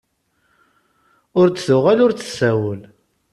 [1.39, 2.81] Ur d-tuɣal ur d-tsawel.